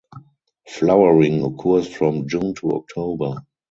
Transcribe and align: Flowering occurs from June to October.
Flowering 0.67 1.43
occurs 1.45 1.87
from 1.87 2.27
June 2.27 2.55
to 2.55 2.71
October. 2.71 3.45